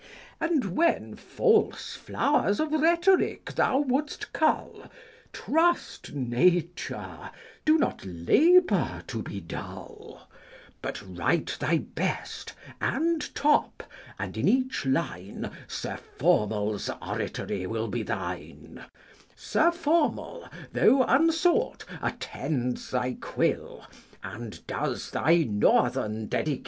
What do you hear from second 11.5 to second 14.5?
thy best, and top; and, in